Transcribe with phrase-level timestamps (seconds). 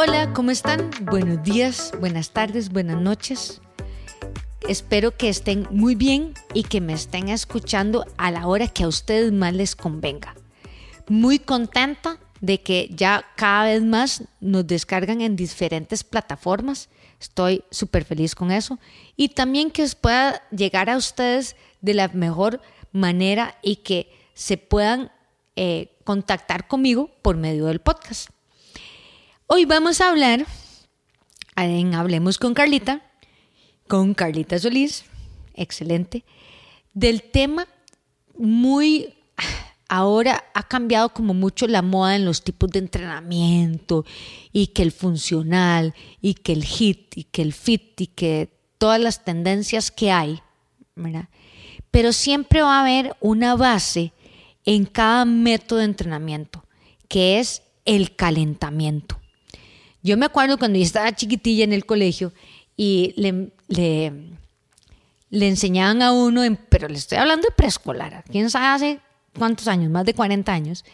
[0.00, 0.92] Hola, ¿cómo están?
[1.00, 3.60] Buenos días, buenas tardes, buenas noches.
[4.68, 8.86] Espero que estén muy bien y que me estén escuchando a la hora que a
[8.86, 10.36] ustedes más les convenga.
[11.08, 16.90] Muy contenta de que ya cada vez más nos descargan en diferentes plataformas.
[17.20, 18.78] Estoy súper feliz con eso.
[19.16, 22.60] Y también que os pueda llegar a ustedes de la mejor
[22.92, 25.10] manera y que se puedan
[25.56, 28.30] eh, contactar conmigo por medio del podcast.
[29.50, 30.44] Hoy vamos a hablar
[31.56, 33.00] Hablemos con Carlita,
[33.86, 35.06] con Carlita Solís,
[35.54, 36.22] excelente,
[36.92, 37.66] del tema
[38.36, 39.14] muy
[39.88, 44.04] ahora ha cambiado como mucho la moda en los tipos de entrenamiento
[44.52, 49.00] y que el funcional y que el hit y que el fit y que todas
[49.00, 50.42] las tendencias que hay,
[50.94, 51.30] ¿verdad?
[51.90, 54.12] Pero siempre va a haber una base
[54.66, 56.66] en cada método de entrenamiento,
[57.08, 59.17] que es el calentamiento.
[60.02, 62.32] Yo me acuerdo cuando yo estaba chiquitilla en el colegio
[62.76, 64.12] y le, le,
[65.30, 69.00] enseñaban a uno, pero le estoy hablando de preescolar, quién sabe hace
[69.36, 70.84] cuántos años, más de 40 años,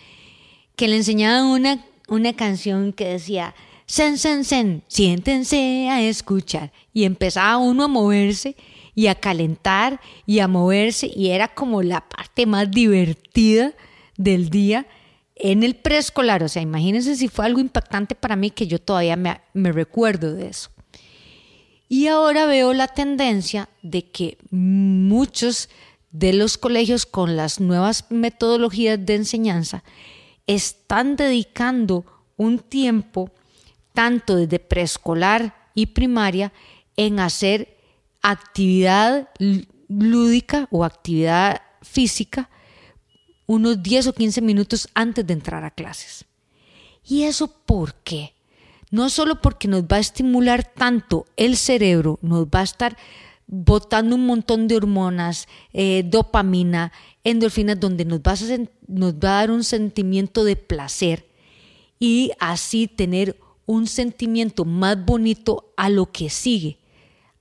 [0.77, 3.55] que le enseñaban una, una canción que decía,
[3.86, 6.72] sen, sen, sen, siéntense a escuchar.
[6.92, 8.56] Y empezaba uno a moverse
[8.94, 13.72] y a calentar y a moverse y era como la parte más divertida
[14.16, 14.86] del día
[15.36, 16.42] en el preescolar.
[16.42, 20.48] O sea, imagínense si fue algo impactante para mí que yo todavía me, recuerdo de
[20.48, 20.70] eso.
[21.88, 25.68] Y ahora veo la tendencia de que muchos
[26.10, 29.84] de los colegios con las nuevas metodologías de enseñanza
[30.46, 32.04] están dedicando
[32.36, 33.30] un tiempo,
[33.92, 36.52] tanto desde preescolar y primaria,
[36.96, 37.76] en hacer
[38.22, 39.28] actividad
[39.88, 42.48] lúdica o actividad física
[43.47, 46.25] unos 10 o 15 minutos antes de entrar a clases.
[47.06, 48.33] ¿Y eso por qué?
[48.91, 52.97] No solo porque nos va a estimular tanto el cerebro, nos va a estar
[53.47, 56.93] botando un montón de hormonas, eh, dopamina,
[57.25, 61.27] endorfinas, donde nos va, a, nos va a dar un sentimiento de placer
[61.99, 66.78] y así tener un sentimiento más bonito a lo que sigue,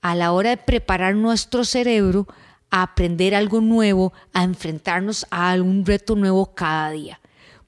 [0.01, 2.27] a la hora de preparar nuestro cerebro
[2.73, 7.19] a aprender algo nuevo, a enfrentarnos a algún reto nuevo cada día.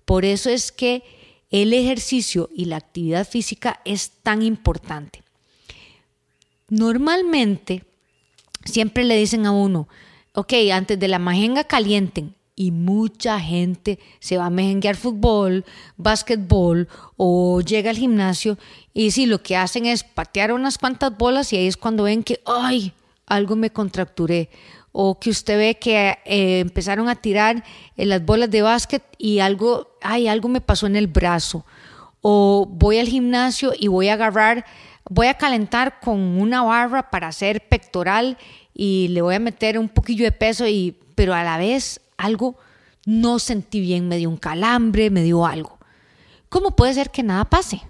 [0.03, 1.03] Por eso es que
[1.51, 5.21] el ejercicio y la actividad física es tan importante.
[6.69, 7.83] Normalmente,
[8.63, 9.87] siempre le dicen a uno,
[10.33, 12.33] ok, antes de la majenga calienten.
[12.55, 15.65] Y mucha gente se va a mejenguear fútbol,
[15.97, 18.57] básquetbol o llega al gimnasio
[18.93, 22.23] y si lo que hacen es patear unas cuantas bolas y ahí es cuando ven
[22.23, 22.93] que, ay,
[23.25, 24.49] algo me contracturé.
[24.97, 27.65] O que usted ve que eh, empezaron a tirar
[27.97, 31.65] eh, las bolas de básquet y algo, ay, algo me pasó en el brazo.
[32.21, 34.65] O voy al gimnasio y voy a agarrar,
[35.09, 38.37] voy a calentar con una barra para hacer pectoral
[38.73, 42.55] y le voy a meter un poquillo de peso, y, pero a la vez algo
[43.05, 45.77] no sentí bien, me dio un calambre, me dio algo.
[46.47, 47.81] ¿Cómo puede ser que nada pase?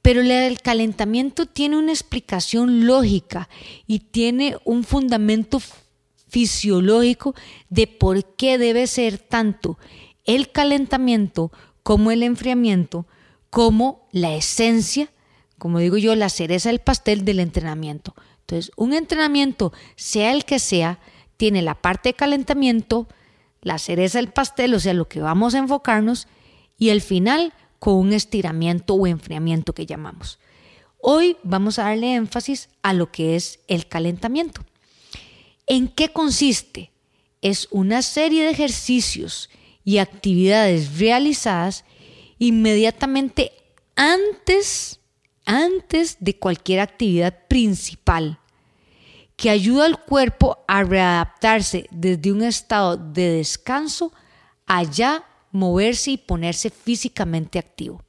[0.00, 3.50] Pero el calentamiento tiene una explicación lógica
[3.86, 5.60] y tiene un fundamento
[6.34, 7.32] fisiológico
[7.68, 9.78] de por qué debe ser tanto
[10.24, 11.52] el calentamiento
[11.84, 13.06] como el enfriamiento,
[13.50, 15.12] como la esencia,
[15.58, 18.16] como digo yo, la cereza del pastel del entrenamiento.
[18.40, 20.98] Entonces, un entrenamiento, sea el que sea,
[21.36, 23.06] tiene la parte de calentamiento,
[23.62, 26.26] la cereza del pastel, o sea, lo que vamos a enfocarnos,
[26.76, 30.40] y el final con un estiramiento o enfriamiento que llamamos.
[31.00, 34.62] Hoy vamos a darle énfasis a lo que es el calentamiento.
[35.66, 36.92] ¿En qué consiste?
[37.40, 39.50] Es una serie de ejercicios
[39.84, 41.84] y actividades realizadas
[42.38, 43.52] inmediatamente
[43.96, 45.00] antes
[45.44, 48.38] antes de cualquier actividad principal,
[49.36, 54.12] que ayuda al cuerpo a readaptarse desde un estado de descanso
[54.66, 58.02] a ya moverse y ponerse físicamente activo.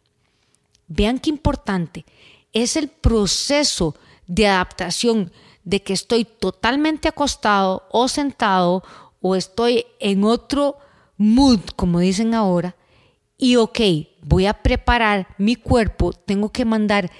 [0.87, 2.05] Vean qué importante
[2.53, 3.95] es el proceso
[4.27, 5.31] de adaptación
[5.65, 8.83] de que estoy totalmente acostado o sentado
[9.19, 10.77] o estoy en otro
[11.17, 12.75] mood, como dicen ahora,
[13.37, 13.79] y ok,
[14.21, 17.11] voy a preparar mi cuerpo, tengo que mandar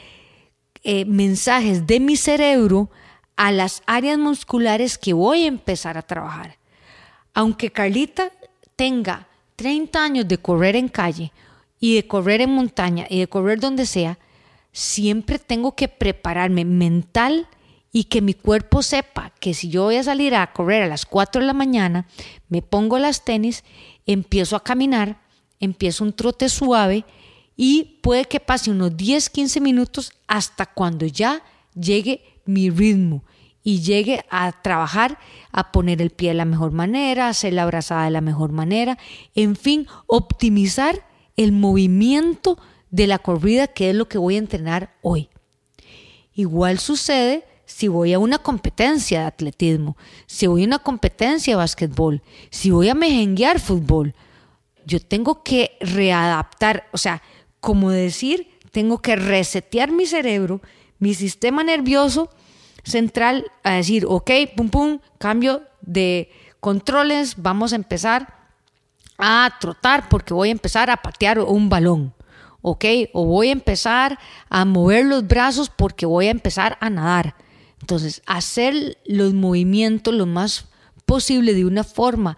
[0.83, 2.89] eh, mensajes de mi cerebro
[3.35, 6.57] a las áreas musculares que voy a empezar a trabajar.
[7.33, 8.31] Aunque Carlita
[8.75, 11.33] tenga 30 años de correr en calle
[11.79, 14.19] y de correr en montaña y de correr donde sea,
[14.71, 17.47] siempre tengo que prepararme mental
[17.95, 21.05] y que mi cuerpo sepa que si yo voy a salir a correr a las
[21.05, 22.07] 4 de la mañana,
[22.49, 23.63] me pongo las tenis,
[24.05, 25.21] empiezo a caminar,
[25.61, 27.05] empiezo un trote suave
[27.55, 31.41] y puede que pase unos 10, 15 minutos hasta cuando ya
[31.73, 33.23] llegue mi ritmo
[33.63, 35.17] y llegue a trabajar,
[35.53, 38.51] a poner el pie de la mejor manera, a hacer la abrazada de la mejor
[38.51, 38.97] manera,
[39.35, 41.07] en fin, optimizar
[41.37, 42.57] el movimiento
[42.91, 45.29] de la corrida, que es lo que voy a entrenar hoy.
[46.33, 51.57] Igual sucede si voy a una competencia de atletismo, si voy a una competencia de
[51.57, 54.13] básquetbol, si voy a mejenguear fútbol.
[54.85, 57.21] Yo tengo que readaptar, o sea,
[57.59, 60.61] como decir, tengo que resetear mi cerebro,
[60.99, 62.29] mi sistema nervioso
[62.83, 66.29] central, a decir, ok, pum, pum, cambio de
[66.59, 68.33] controles, vamos a empezar
[69.17, 72.13] a trotar porque voy a empezar a patear un balón.
[72.67, 72.85] ¿ok?
[73.13, 74.17] O voy a empezar
[74.49, 77.35] a mover los brazos porque voy a empezar a nadar.
[77.81, 80.65] Entonces, hacer los movimientos lo más
[81.05, 82.37] posible de una forma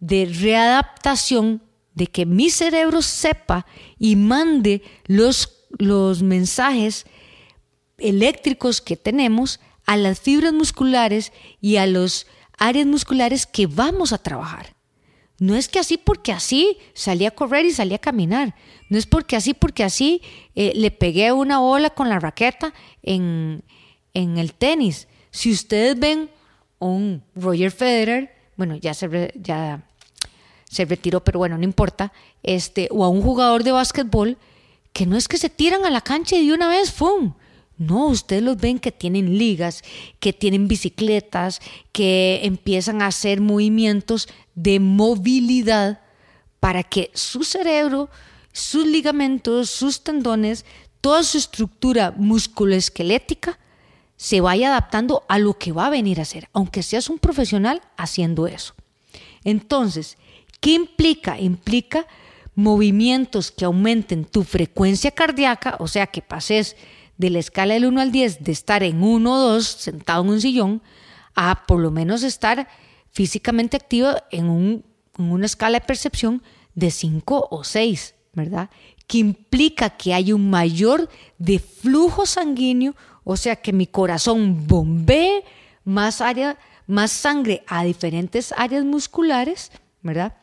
[0.00, 1.62] de readaptación
[1.94, 3.66] de que mi cerebro sepa
[3.98, 7.06] y mande los, los mensajes
[7.98, 12.26] eléctricos que tenemos a las fibras musculares y a los
[12.58, 14.76] áreas musculares que vamos a trabajar.
[15.38, 18.54] No es que así porque así salí a correr y salí a caminar.
[18.88, 20.22] No es porque así porque así
[20.54, 22.72] eh, le pegué una bola con la raqueta
[23.02, 23.62] en,
[24.16, 25.08] en el tenis.
[25.30, 26.30] Si ustedes ven
[26.78, 29.86] un Roger Federer, bueno, ya se, ya
[30.64, 34.38] se retiró, pero bueno, no importa, este, o a un jugador de básquetbol,
[34.94, 37.34] que no es que se tiran a la cancha y de una vez, ¡fum!
[37.76, 39.82] No, ustedes los ven que tienen ligas,
[40.18, 41.60] que tienen bicicletas,
[41.92, 46.00] que empiezan a hacer movimientos de movilidad
[46.58, 48.08] para que su cerebro,
[48.50, 50.64] sus ligamentos, sus tendones,
[51.02, 53.58] toda su estructura musculoesquelética
[54.16, 57.82] se vaya adaptando a lo que va a venir a hacer, aunque seas un profesional
[57.96, 58.74] haciendo eso.
[59.44, 60.16] Entonces,
[60.60, 61.38] ¿Qué implica?
[61.38, 62.06] Implica
[62.54, 66.76] movimientos que aumenten tu frecuencia cardíaca, o sea, que pases
[67.18, 70.30] de la escala del 1 al 10 de estar en 1 o 2 sentado en
[70.30, 70.82] un sillón
[71.34, 72.68] a por lo menos estar
[73.10, 74.84] físicamente activo en,
[75.18, 76.42] en una escala de percepción
[76.74, 78.70] de 5 o 6, ¿verdad?
[79.06, 81.08] Que implica que hay un mayor
[81.38, 82.94] de flujo sanguíneo,
[83.24, 85.44] o sea, que mi corazón bombee
[85.84, 89.70] más, área, más sangre a diferentes áreas musculares,
[90.02, 90.34] ¿verdad?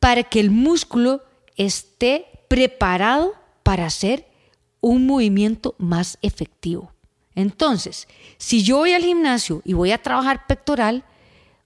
[0.00, 1.22] para que el músculo
[1.56, 4.26] esté preparado para hacer
[4.80, 6.92] un movimiento más efectivo.
[7.36, 8.08] Entonces,
[8.38, 11.04] si yo voy al gimnasio y voy a trabajar pectoral,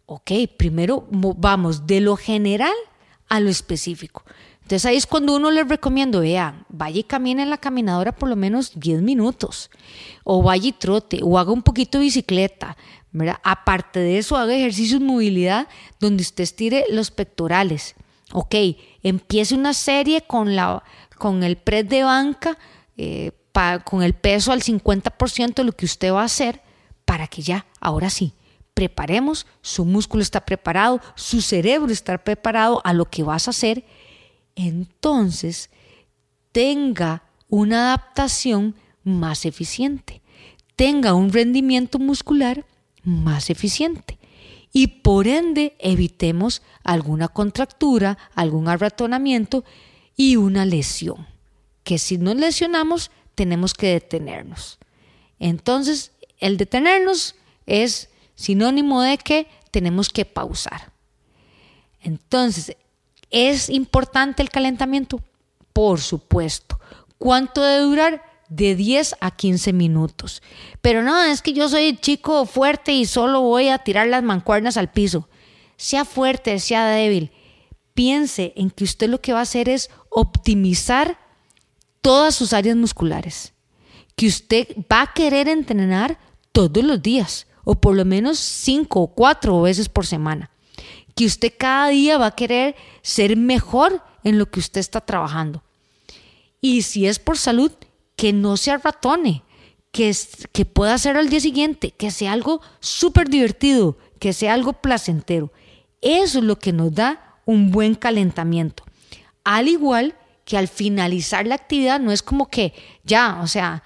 [0.04, 2.74] ok, primero vamos de lo general
[3.28, 4.24] a lo específico.
[4.64, 8.28] Entonces ahí es cuando uno les recomiendo, vean, vaya y camine en la caminadora por
[8.28, 9.70] lo menos 10 minutos,
[10.24, 12.76] o vaya y trote, o haga un poquito de bicicleta,
[13.12, 13.38] ¿verdad?
[13.44, 15.68] Aparte de eso, haga ejercicios de movilidad
[16.00, 17.94] donde usted estire los pectorales
[18.34, 18.54] ok,
[19.02, 20.82] empiece una serie con, la,
[21.18, 22.58] con el press de banca,
[22.96, 23.32] eh,
[23.84, 26.60] con el peso al 50% de lo que usted va a hacer,
[27.04, 28.34] para que ya, ahora sí,
[28.74, 33.84] preparemos, su músculo está preparado, su cerebro está preparado a lo que vas a hacer,
[34.56, 35.70] entonces
[36.52, 40.22] tenga una adaptación más eficiente,
[40.76, 42.64] tenga un rendimiento muscular
[43.02, 44.18] más eficiente
[44.72, 49.64] y por ende evitemos alguna contractura, algún arratonamiento
[50.16, 51.26] y una lesión,
[51.84, 54.78] que si nos lesionamos tenemos que detenernos.
[55.38, 60.92] Entonces, el detenernos es sinónimo de que tenemos que pausar.
[62.00, 62.76] Entonces,
[63.34, 65.20] ¿es importante el calentamiento?
[65.72, 66.78] Por supuesto.
[67.18, 68.34] ¿Cuánto debe durar?
[68.48, 70.42] de 10 a 15 minutos.
[70.80, 74.76] Pero no, es que yo soy chico fuerte y solo voy a tirar las mancuernas
[74.76, 75.28] al piso.
[75.76, 77.32] Sea fuerte, sea débil.
[77.94, 81.18] Piense en que usted lo que va a hacer es optimizar
[82.00, 83.54] todas sus áreas musculares.
[84.16, 86.18] Que usted va a querer entrenar
[86.52, 90.50] todos los días, o por lo menos 5 o 4 veces por semana.
[91.14, 95.62] Que usted cada día va a querer ser mejor en lo que usted está trabajando.
[96.60, 97.72] Y si es por salud,
[98.16, 99.42] que no sea ratone,
[99.92, 100.14] que,
[100.52, 105.52] que pueda hacer al día siguiente, que sea algo súper divertido, que sea algo placentero.
[106.00, 108.84] Eso es lo que nos da un buen calentamiento.
[109.44, 113.82] Al igual que al finalizar la actividad no es como que ya, o sea,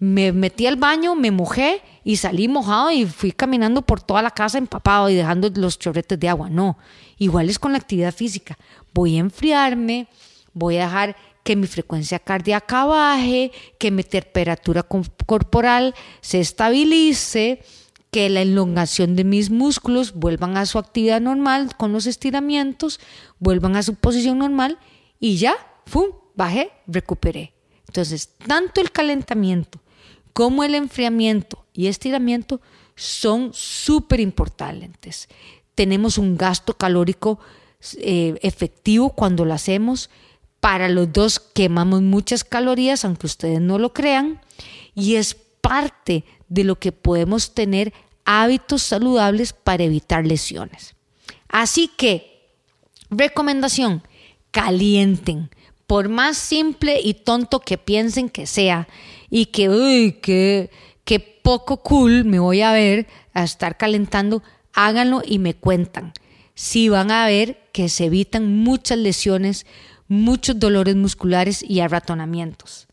[0.00, 4.30] me metí al baño, me mojé y salí mojado y fui caminando por toda la
[4.30, 6.48] casa empapado y dejando los chorretes de agua.
[6.48, 6.78] No,
[7.18, 8.58] igual es con la actividad física.
[8.94, 10.08] Voy a enfriarme,
[10.54, 14.86] voy a dejar que mi frecuencia cardíaca baje, que mi temperatura
[15.26, 17.62] corporal se estabilice,
[18.10, 23.00] que la elongación de mis músculos vuelvan a su actividad normal con los estiramientos,
[23.38, 24.78] vuelvan a su posición normal
[25.20, 25.54] y ya,
[25.84, 26.06] ¡fum!
[26.36, 27.52] bajé, recuperé.
[27.86, 29.80] Entonces, tanto el calentamiento
[30.32, 32.60] como el enfriamiento y estiramiento
[32.94, 35.28] son súper importantes.
[35.74, 37.38] Tenemos un gasto calórico
[37.98, 40.10] eh, efectivo cuando lo hacemos.
[40.60, 44.40] Para los dos quemamos muchas calorías, aunque ustedes no lo crean,
[44.94, 47.94] y es parte de lo que podemos tener
[48.26, 50.94] hábitos saludables para evitar lesiones.
[51.48, 52.50] Así que,
[53.08, 54.02] recomendación,
[54.50, 55.50] calienten.
[55.90, 58.86] Por más simple y tonto que piensen que sea
[59.28, 60.70] y que, uy, que
[61.42, 66.12] poco cool me voy a ver a estar calentando, háganlo y me cuentan.
[66.54, 69.66] Si van a ver que se evitan muchas lesiones,
[70.06, 72.86] muchos dolores musculares y arratonamientos.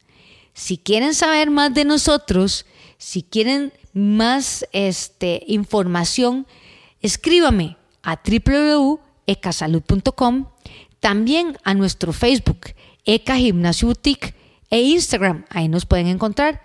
[0.56, 2.66] Si quieren saber más de nosotros,
[2.98, 6.48] si quieren más este, información,
[7.02, 10.48] escríbame a www.ecasalud.com,
[11.00, 12.74] también a nuestro Facebook,
[13.08, 14.36] Eca Gimnasio Boutique,
[14.70, 16.62] e Instagram, ahí nos pueden encontrar.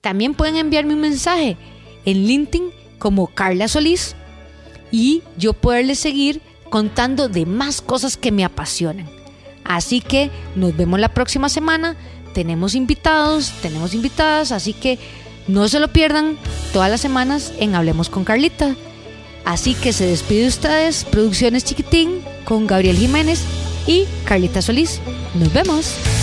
[0.00, 1.56] También pueden enviarme un mensaje
[2.04, 4.16] en LinkedIn como Carla Solís
[4.90, 6.40] y yo poderles seguir
[6.70, 9.08] contando de más cosas que me apasionan.
[9.64, 11.96] Así que nos vemos la próxima semana.
[12.32, 14.98] Tenemos invitados, tenemos invitadas, así que
[15.48, 16.38] no se lo pierdan
[16.72, 18.76] todas las semanas en Hablemos con Carlita.
[19.44, 23.44] Así que se despide ustedes, Producciones Chiquitín, con Gabriel Jiménez
[23.86, 25.00] y Carlita Solís.
[25.34, 26.15] Nos vemos.